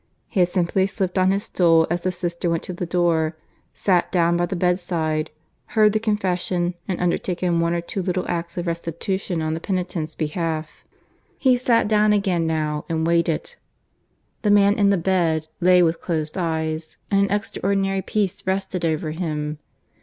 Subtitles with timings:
[0.27, 3.37] He had simply slipped on his stole as the sister went to the door,
[3.75, 5.29] sat down by the bedside,
[5.77, 10.15] heard the confession, and undertaken one or two little acts of restitution on his penitent's
[10.15, 10.83] behalf.
[11.37, 13.55] He sat down again now and waited.
[14.41, 19.11] The man in the bed lay with closed eyes, and an extraordinary peace rested over
[19.11, 19.59] him.